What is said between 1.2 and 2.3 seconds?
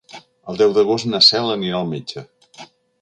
Cel anirà al metge.